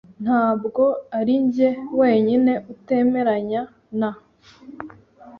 [0.23, 0.83] Ntabwo
[1.19, 1.67] arinjye
[1.99, 3.61] wenyine utemeranya
[3.99, 4.11] na.